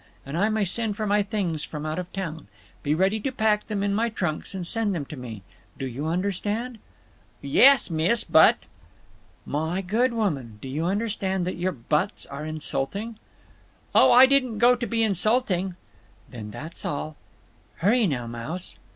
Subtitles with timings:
[0.25, 2.47] And I may send for my things from out of town.
[2.81, 5.43] Be ready to pack them in my trunks and send them to me.
[5.77, 6.79] Do you understand?"
[7.39, 8.57] "Yes, miss, but—"
[9.45, 13.19] "My good woman, do you realize that your 'buts' are insulting?"
[13.93, 15.75] "Oh, I didn't go to be insulting—"
[16.27, 17.15] "Then that's all….
[17.75, 18.79] Hurry now, Mouse!"